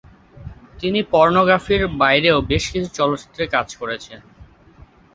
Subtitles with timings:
[0.79, 4.19] তিনি পর্নোগ্রাফির বাইরেও বেশ কিছু চলচ্চিত্রে কাজ করেছেন।